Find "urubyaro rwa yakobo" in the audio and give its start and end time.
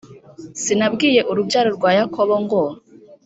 1.31-2.33